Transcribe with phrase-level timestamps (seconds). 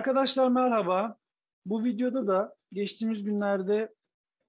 [0.00, 1.16] Arkadaşlar merhaba.
[1.66, 3.94] Bu videoda da geçtiğimiz günlerde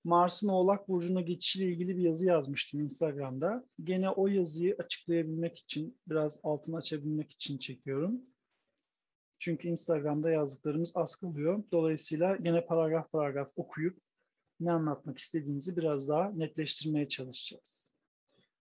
[0.04, 3.66] Mars'ın Oğlak Burcu'na geçişiyle ilgili bir yazı yazmıştım Instagram'da.
[3.84, 8.22] Gene o yazıyı açıklayabilmek için, biraz altını açabilmek için çekiyorum.
[9.40, 11.64] Çünkü Instagram'da yazdıklarımız az kalıyor.
[11.72, 14.00] Dolayısıyla gene paragraf paragraf okuyup
[14.60, 17.96] ne anlatmak istediğimizi biraz daha netleştirmeye çalışacağız.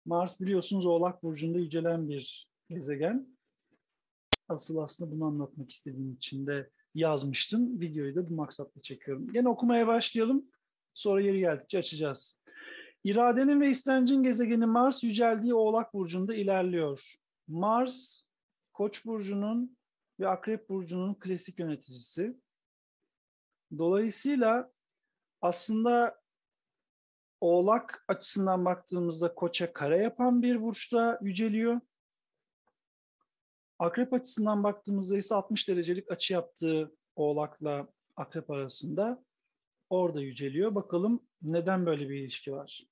[0.05, 3.37] Mars biliyorsunuz Oğlak Burcu'nda yücelen bir gezegen.
[4.49, 7.81] Asıl aslında bunu anlatmak istediğim için de yazmıştım.
[7.81, 9.33] Videoyu da bu maksatla çekiyorum.
[9.33, 10.45] Gene okumaya başlayalım.
[10.93, 12.41] Sonra yeri geldikçe açacağız.
[13.03, 17.15] İradenin ve istencin gezegeni Mars yüceldiği Oğlak Burcu'nda ilerliyor.
[17.47, 18.23] Mars,
[18.73, 19.77] Koç Burcu'nun
[20.19, 22.37] ve Akrep Burcu'nun klasik yöneticisi.
[23.77, 24.71] Dolayısıyla
[25.41, 26.21] aslında
[27.41, 31.81] Oğlak açısından baktığımızda Koç'a kare yapan bir burçta yüceliyor.
[33.81, 39.23] Akrep açısından baktığımızda ise 60 derecelik açı yaptığı Oğlak'la Akrep arasında
[39.89, 40.75] orada yüceliyor.
[40.75, 42.87] Bakalım neden böyle bir ilişki var?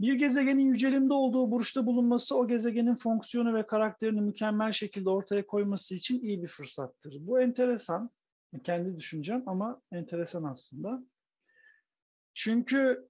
[0.00, 5.94] Bir gezegenin yücelimde olduğu burçta bulunması o gezegenin fonksiyonu ve karakterini mükemmel şekilde ortaya koyması
[5.94, 7.16] için iyi bir fırsattır.
[7.20, 8.10] Bu enteresan.
[8.64, 11.04] Kendi düşüncem ama enteresan aslında.
[12.34, 13.08] Çünkü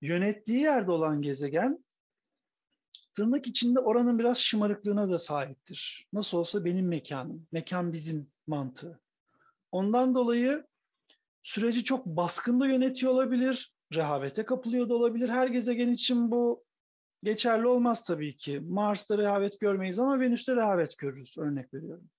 [0.00, 1.84] yönettiği yerde olan gezegen
[3.14, 6.08] tırnak içinde oranın biraz şımarıklığına da sahiptir.
[6.12, 9.00] Nasıl olsa benim mekanım, mekan bizim mantığı.
[9.72, 10.66] Ondan dolayı
[11.42, 15.28] süreci çok baskında yönetiyor olabilir, rehavete kapılıyor da olabilir.
[15.28, 16.64] Her gezegen için bu
[17.22, 18.60] geçerli olmaz tabii ki.
[18.60, 22.10] Mars'ta rehavet görmeyiz ama Venüs'te rehavet görürüz, örnek veriyorum.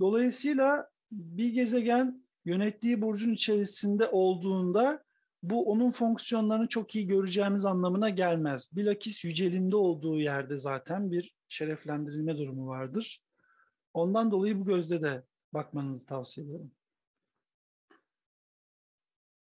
[0.00, 5.04] Dolayısıyla bir gezegen yönettiği burcun içerisinde olduğunda
[5.42, 8.70] bu onun fonksiyonlarını çok iyi göreceğimiz anlamına gelmez.
[8.76, 13.22] Bilakis yücelimde olduğu yerde zaten bir şereflendirilme durumu vardır.
[13.94, 15.22] Ondan dolayı bu gözle de
[15.54, 16.72] bakmanızı tavsiye ederim.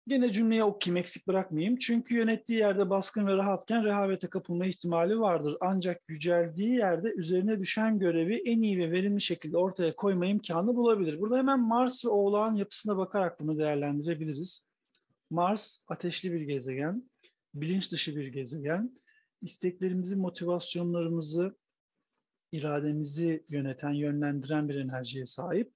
[0.08, 1.78] Gene cümleye okuyayım, eksik bırakmayayım.
[1.78, 5.58] Çünkü yönettiği yerde baskın ve rahatken rehavete kapılma ihtimali vardır.
[5.62, 11.20] Ancak yüceldiği yerde üzerine düşen görevi en iyi ve verimli şekilde ortaya koyma imkanı bulabilir.
[11.20, 14.75] Burada hemen Mars ve Oğlak'ın yapısına bakarak bunu değerlendirebiliriz.
[15.30, 17.10] Mars ateşli bir gezegen,
[17.54, 19.00] bilinç dışı bir gezegen.
[19.42, 21.58] İsteklerimizi, motivasyonlarımızı,
[22.52, 25.74] irademizi yöneten, yönlendiren bir enerjiye sahip.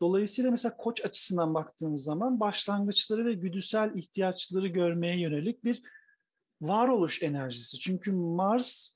[0.00, 5.82] Dolayısıyla mesela koç açısından baktığımız zaman başlangıçları ve güdüsel ihtiyaçları görmeye yönelik bir
[6.60, 7.78] varoluş enerjisi.
[7.78, 8.90] Çünkü Mars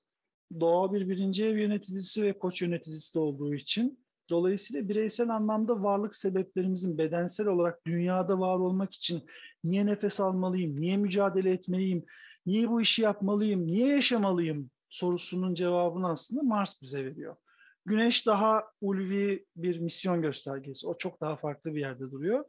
[0.60, 4.01] doğa bir birinci ev yöneticisi ve koç yöneticisi olduğu için
[4.32, 9.22] dolayısıyla bireysel anlamda varlık sebeplerimizin bedensel olarak dünyada var olmak için
[9.64, 12.04] niye nefes almalıyım, niye mücadele etmeliyim,
[12.46, 17.36] niye bu işi yapmalıyım, niye yaşamalıyım sorusunun cevabını aslında Mars bize veriyor.
[17.84, 20.86] Güneş daha ulvi bir misyon göstergesi.
[20.88, 22.44] O çok daha farklı bir yerde duruyor.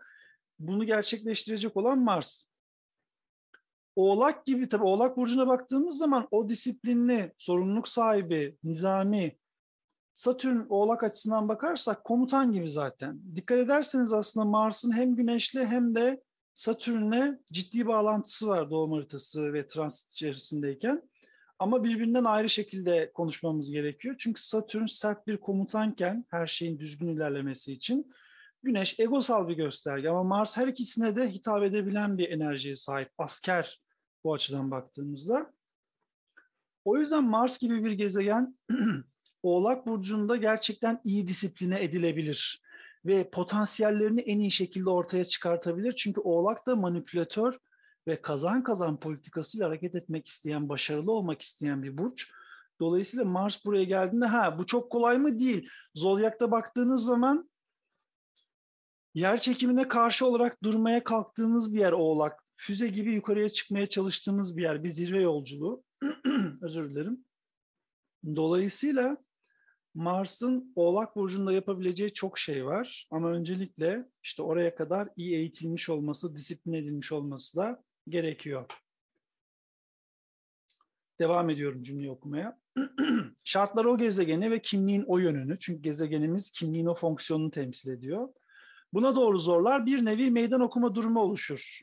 [0.59, 2.43] Bunu gerçekleştirecek olan Mars.
[3.95, 9.37] Oğlak gibi tabii Oğlak burcuna baktığımız zaman o disiplinli, sorumluluk sahibi, nizami,
[10.13, 13.19] Satürn Oğlak açısından bakarsak komutan gibi zaten.
[13.35, 16.21] Dikkat ederseniz aslında Mars'ın hem Güneş'le hem de
[16.53, 21.09] Satürn'le ciddi bağlantısı var doğum haritası ve transit içerisindeyken.
[21.59, 24.15] Ama birbirinden ayrı şekilde konuşmamız gerekiyor.
[24.17, 28.13] Çünkü Satürn sert bir komutanken her şeyin düzgün ilerlemesi için
[28.63, 33.09] Güneş egosal bir gösterge ama Mars her ikisine de hitap edebilen bir enerjiye sahip.
[33.17, 33.81] Asker
[34.23, 35.53] bu açıdan baktığımızda.
[36.85, 38.57] O yüzden Mars gibi bir gezegen
[39.43, 42.61] Oğlak Burcu'nda gerçekten iyi disipline edilebilir
[43.05, 45.93] ve potansiyellerini en iyi şekilde ortaya çıkartabilir.
[45.95, 47.57] Çünkü Oğlak da manipülatör
[48.07, 52.31] ve kazan kazan politikasıyla hareket etmek isteyen, başarılı olmak isteyen bir burç.
[52.79, 55.69] Dolayısıyla Mars buraya geldiğinde ha bu çok kolay mı değil.
[55.95, 57.49] Zodyak'ta baktığınız zaman
[59.13, 62.43] yer çekimine karşı olarak durmaya kalktığınız bir yer Oğlak.
[62.53, 65.83] Füze gibi yukarıya çıkmaya çalıştığımız bir yer, bir zirve yolculuğu.
[66.61, 67.25] Özür dilerim.
[68.35, 69.17] Dolayısıyla
[69.95, 73.07] Mars'ın Oğlak Burcu'nda yapabileceği çok şey var.
[73.11, 78.65] Ama öncelikle işte oraya kadar iyi eğitilmiş olması, disiplin edilmiş olması da gerekiyor.
[81.19, 82.59] Devam ediyorum cümleyi okumaya.
[83.43, 85.59] Şartlar o gezegeni ve kimliğin o yönünü.
[85.59, 88.29] Çünkü gezegenimiz kimliğin o fonksiyonunu temsil ediyor.
[88.93, 91.81] Buna doğru zorlar bir nevi meydan okuma durumu oluşur.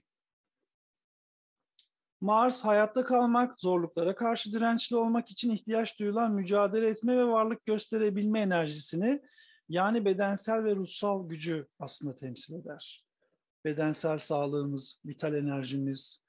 [2.21, 8.41] Mars hayatta kalmak, zorluklara karşı dirençli olmak için ihtiyaç duyulan mücadele etme ve varlık gösterebilme
[8.41, 9.21] enerjisini
[9.69, 13.05] yani bedensel ve ruhsal gücü aslında temsil eder.
[13.65, 16.25] Bedensel sağlığımız, vital enerjimiz,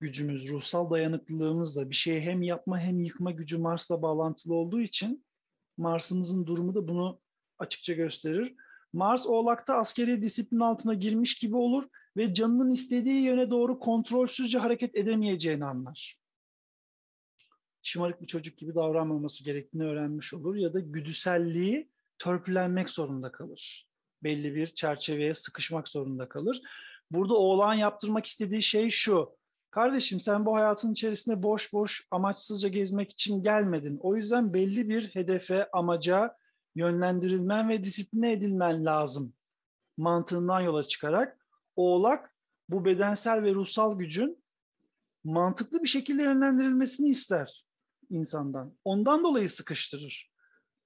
[0.00, 5.24] gücümüz, ruhsal dayanıklılığımız da bir şeye hem yapma hem yıkma gücü Mars'la bağlantılı olduğu için
[5.76, 7.20] Mars'ımızın durumu da bunu
[7.58, 8.54] açıkça gösterir.
[8.92, 14.96] Mars Oğlak'ta askeri disiplin altına girmiş gibi olur ve canının istediği yöne doğru kontrolsüzce hareket
[14.96, 16.18] edemeyeceğini anlar.
[17.82, 23.88] Şımarık bir çocuk gibi davranmaması gerektiğini öğrenmiş olur ya da güdüselliği törpülenmek zorunda kalır.
[24.22, 26.62] Belli bir çerçeveye sıkışmak zorunda kalır.
[27.10, 29.36] Burada oğlan yaptırmak istediği şey şu.
[29.70, 33.98] Kardeşim sen bu hayatın içerisinde boş boş amaçsızca gezmek için gelmedin.
[34.02, 36.36] O yüzden belli bir hedefe, amaca
[36.74, 39.34] yönlendirilmen ve disipline edilmen lazım.
[39.96, 41.43] Mantığından yola çıkarak
[41.76, 42.36] oğlak
[42.68, 44.44] bu bedensel ve ruhsal gücün
[45.24, 47.64] mantıklı bir şekilde yönlendirilmesini ister
[48.10, 48.76] insandan.
[48.84, 50.30] Ondan dolayı sıkıştırır.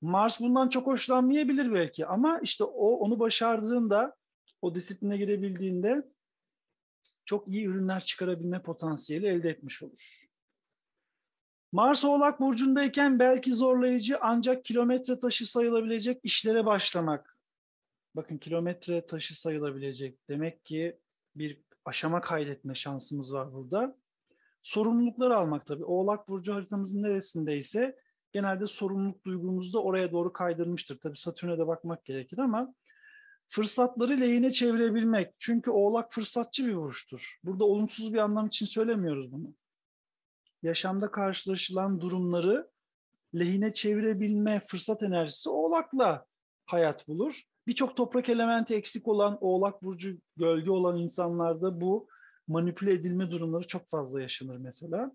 [0.01, 4.17] Mars bundan çok hoşlanmayabilir belki ama işte o onu başardığında,
[4.63, 6.09] o disipline girebildiğinde
[7.25, 10.25] çok iyi ürünler çıkarabilme potansiyeli elde etmiş olur.
[11.73, 17.38] Mars Oğlak Burcu'ndayken belki zorlayıcı ancak kilometre taşı sayılabilecek işlere başlamak.
[18.19, 20.29] Bakın kilometre taşı sayılabilecek.
[20.29, 20.99] Demek ki
[21.37, 23.97] bir aşama kaydetme şansımız var burada.
[24.63, 25.85] Sorumlulukları almak tabii.
[25.85, 27.97] Oğlak Burcu haritamızın neresindeyse
[28.33, 30.99] genelde sorumluluk duygumuzu da oraya doğru kaydırmıştır.
[30.99, 32.75] Tabii Satürn'e de bakmak gerekir ama
[33.49, 35.35] fırsatları lehine çevirebilmek.
[35.39, 37.39] Çünkü Oğlak fırsatçı bir burçtur.
[37.45, 39.55] Burada olumsuz bir anlam için söylemiyoruz bunu.
[40.63, 42.71] Yaşamda karşılaşılan durumları
[43.35, 46.27] lehine çevirebilme fırsat enerjisi Oğlak'la
[46.67, 47.43] hayat bulur.
[47.69, 52.09] Birçok toprak elementi eksik olan Oğlak burcu gölge olan insanlarda bu
[52.47, 55.13] manipüle edilme durumları çok fazla yaşanır mesela.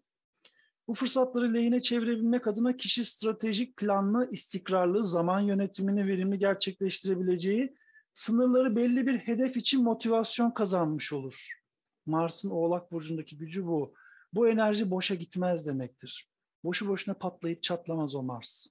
[0.87, 7.75] Bu fırsatları lehine çevirebilmek adına kişi stratejik, planlı, istikrarlı, zaman yönetimini verimli gerçekleştirebileceği
[8.13, 11.61] sınırları belli bir hedef için motivasyon kazanmış olur.
[12.05, 13.93] Mars'ın Oğlak Burcu'ndaki gücü bu.
[14.33, 16.29] Bu enerji boşa gitmez demektir.
[16.63, 18.67] Boşu boşuna patlayıp çatlamaz o Mars.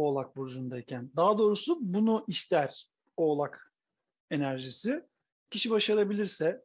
[0.00, 1.10] Oğlak Burcu'ndayken.
[1.16, 3.72] Daha doğrusu bunu ister Oğlak
[4.30, 5.04] enerjisi.
[5.50, 6.64] Kişi başarabilirse,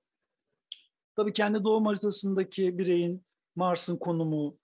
[1.16, 4.58] tabii kendi doğum haritasındaki bireyin Mars'ın konumu,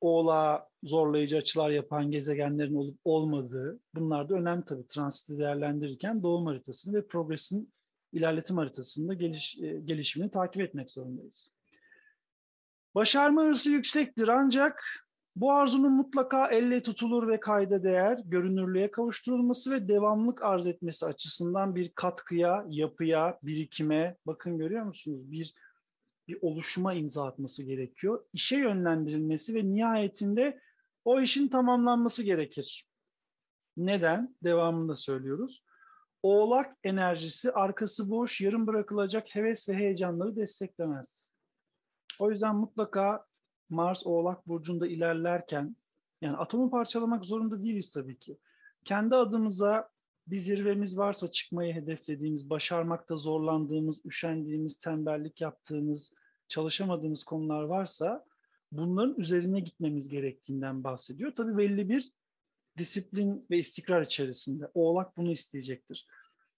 [0.00, 6.96] Oğlağa zorlayıcı açılar yapan gezegenlerin olup olmadığı bunlar da önemli tabii transiti değerlendirirken doğum haritasını
[6.98, 7.72] ve progresin
[8.12, 11.54] ilerletim haritasında geliş, e, gelişimini takip etmek zorundayız.
[12.94, 15.06] Başarma hırsı yüksektir ancak
[15.36, 21.74] bu arzunun mutlaka elle tutulur ve kayda değer, görünürlüğe kavuşturulması ve devamlık arz etmesi açısından
[21.74, 25.30] bir katkıya, yapıya, birikime, bakın görüyor musunuz?
[25.30, 25.54] Bir
[26.28, 28.24] bir oluşuma imza atması gerekiyor.
[28.32, 30.60] İşe yönlendirilmesi ve nihayetinde
[31.04, 32.88] o işin tamamlanması gerekir.
[33.76, 34.36] Neden?
[34.44, 35.64] Devamında söylüyoruz.
[36.22, 41.32] Oğlak enerjisi arkası boş, yarım bırakılacak heves ve heyecanları desteklemez.
[42.18, 43.26] O yüzden mutlaka
[43.72, 45.76] Mars Oğlak Burcu'nda ilerlerken,
[46.20, 48.38] yani atomu parçalamak zorunda değiliz tabii ki.
[48.84, 49.90] Kendi adımıza
[50.26, 56.14] bir zirvemiz varsa çıkmayı hedeflediğimiz, başarmakta zorlandığımız, üşendiğimiz, tembellik yaptığımız,
[56.48, 58.24] çalışamadığımız konular varsa
[58.72, 61.32] bunların üzerine gitmemiz gerektiğinden bahsediyor.
[61.34, 62.12] Tabii belli bir
[62.78, 64.70] disiplin ve istikrar içerisinde.
[64.74, 66.06] Oğlak bunu isteyecektir.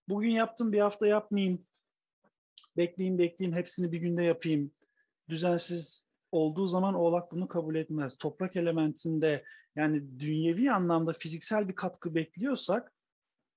[0.08, 1.66] Bugün yaptım bir hafta yapmayayım.
[2.76, 4.70] Bekleyeyim bekleyeyim hepsini bir günde yapayım.
[5.28, 8.18] Düzensiz olduğu zaman oğlak bunu kabul etmez.
[8.18, 9.44] Toprak elementinde
[9.76, 12.92] yani dünyevi anlamda fiziksel bir katkı bekliyorsak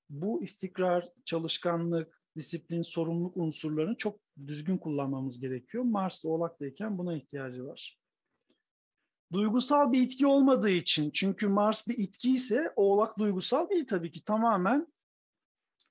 [0.10, 5.84] bu istikrar, çalışkanlık, disiplin, sorumluluk unsurlarını çok düzgün kullanmamız gerekiyor.
[5.84, 8.00] Mars Oğlak'tayken buna ihtiyacı var.
[9.34, 14.24] Duygusal bir itki olmadığı için, çünkü Mars bir itki ise Oğlak duygusal değil tabii ki.
[14.24, 14.88] Tamamen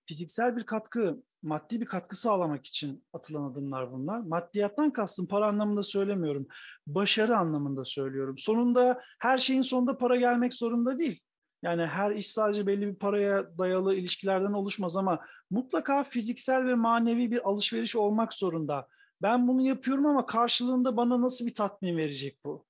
[0.07, 4.21] fiziksel bir katkı, maddi bir katkı sağlamak için atılan adımlar bunlar.
[4.21, 6.47] Maddiyattan kastım para anlamında söylemiyorum.
[6.87, 8.38] Başarı anlamında söylüyorum.
[8.38, 11.21] Sonunda her şeyin sonunda para gelmek zorunda değil.
[11.62, 17.31] Yani her iş sadece belli bir paraya dayalı ilişkilerden oluşmaz ama mutlaka fiziksel ve manevi
[17.31, 18.88] bir alışveriş olmak zorunda.
[19.23, 22.67] Ben bunu yapıyorum ama karşılığında bana nasıl bir tatmin verecek bu?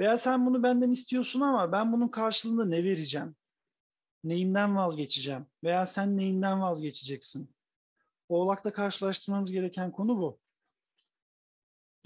[0.00, 3.36] Veya sen bunu benden istiyorsun ama ben bunun karşılığında ne vereceğim?
[4.24, 5.46] Neyimden vazgeçeceğim?
[5.64, 7.50] Veya sen neyinden vazgeçeceksin?
[8.30, 10.38] Oğlak'ta karşılaştırmamız gereken konu bu.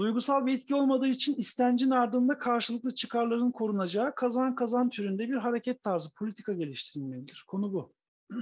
[0.00, 5.82] Duygusal bir etki olmadığı için istencin ardında karşılıklı çıkarların korunacağı kazan kazan türünde bir hareket
[5.82, 7.44] tarzı, politika geliştirilmelidir.
[7.48, 7.92] Konu bu.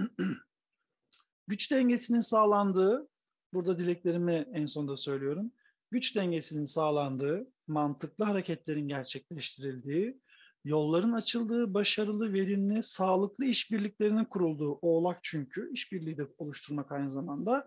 [1.49, 3.09] Güç dengesinin sağlandığı,
[3.53, 5.53] burada dileklerimi en sonunda söylüyorum.
[5.91, 10.21] Güç dengesinin sağlandığı, mantıklı hareketlerin gerçekleştirildiği,
[10.65, 17.65] yolların açıldığı, başarılı, verimli, sağlıklı işbirliklerinin kurulduğu oğlak çünkü işbirliği de oluşturmak aynı zamanda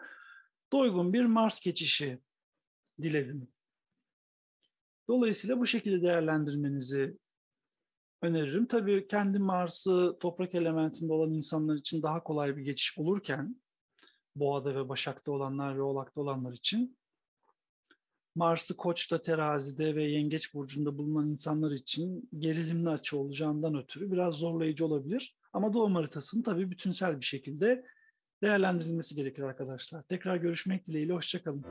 [0.71, 2.19] doygun bir Mars geçişi
[3.01, 3.47] diledim.
[5.07, 7.17] Dolayısıyla bu şekilde değerlendirmenizi
[8.21, 8.65] öneririm.
[8.65, 13.61] Tabii kendi Mars'ı toprak elementinde olan insanlar için daha kolay bir geçiş olurken
[14.35, 16.97] Boğa'da ve Başak'ta olanlar ve Oğlak'ta olanlar için.
[18.35, 24.85] Mars'ı Koç'ta, Terazi'de ve Yengeç Burcu'nda bulunan insanlar için gerilimli açı olacağından ötürü biraz zorlayıcı
[24.85, 25.35] olabilir.
[25.53, 27.83] Ama doğum haritasının tabii bütünsel bir şekilde
[28.43, 30.03] değerlendirilmesi gerekir arkadaşlar.
[30.03, 31.65] Tekrar görüşmek dileğiyle, hoşçakalın.